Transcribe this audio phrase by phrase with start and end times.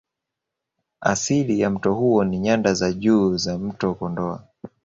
[1.01, 4.43] Asili ya mto huu ni Nyanda za Juu za mto Kondoa